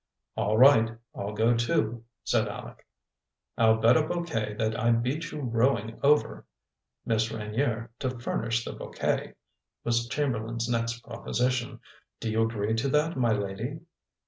"All 0.35 0.57
right, 0.57 0.97
I'll 1.13 1.33
go 1.35 1.55
too," 1.55 2.03
said 2.23 2.47
Aleck. 2.47 2.87
"I'll 3.55 3.77
bet 3.77 3.95
a 3.97 4.01
bouquet 4.07 4.55
that 4.55 4.75
I 4.79 4.89
beat 4.89 5.29
you 5.29 5.41
rowing 5.41 5.99
over 6.01 6.47
Miss 7.05 7.31
Reynier 7.31 7.89
to 7.99 8.17
furnish 8.19 8.65
the 8.65 8.73
bouquet!" 8.73 9.35
was 9.83 10.07
Chamberlain's 10.07 10.67
next 10.67 11.03
proposition. 11.03 11.81
"Do 12.19 12.31
you 12.31 12.41
agree 12.41 12.73
to 12.77 12.89
that, 12.89 13.15
my 13.15 13.31
lady?" 13.33 13.81